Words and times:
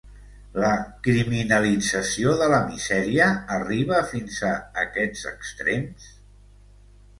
La 0.61 0.69
criminalització 1.07 2.33
de 2.39 2.47
la 2.53 2.63
misèria 2.71 3.29
arriba 3.59 4.01
fins 4.15 4.41
a 4.55 4.57
aquests 4.87 5.29
extrems? 5.37 6.11